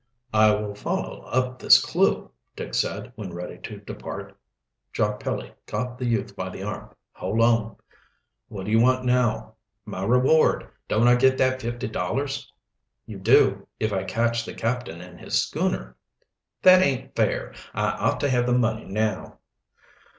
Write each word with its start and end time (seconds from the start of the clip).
"I 0.33 0.49
will 0.55 0.73
follow 0.73 1.21
up 1.25 1.59
this 1.59 1.79
clew," 1.79 2.31
Dick 2.55 2.73
said, 2.73 3.11
when 3.15 3.31
ready 3.35 3.59
to 3.59 3.77
depart. 3.77 4.35
Jock 4.91 5.19
Pelly 5.19 5.53
caught 5.67 5.99
the 5.99 6.07
youth 6.07 6.35
by 6.35 6.49
the 6.49 6.63
arm. 6.63 6.95
"Hold 7.11 7.39
on!" 7.39 7.75
"What 8.47 8.65
do 8.65 8.71
you 8.71 8.79
want 8.79 9.05
now?" 9.05 9.53
"My 9.85 10.03
reward. 10.03 10.67
Don't 10.87 11.07
I 11.07 11.13
get 11.13 11.37
that 11.37 11.61
fifty 11.61 11.87
dollars?" 11.87 12.51
"You 13.05 13.19
do, 13.19 13.67
if 13.79 13.93
I 13.93 14.03
catch 14.03 14.43
the 14.43 14.55
captain 14.55 15.01
and 15.01 15.19
his 15.19 15.39
schooner." 15.39 15.95
"That 16.63 16.81
aint 16.81 17.15
fair 17.15 17.53
I 17.75 17.91
ought 17.91 18.19
to 18.21 18.29
have 18.31 18.47
the 18.47 18.57
money 18.57 18.85
now." 18.85 19.37